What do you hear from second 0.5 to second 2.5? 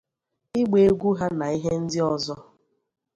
ịgba egwu ha na ihe ndị ọzọ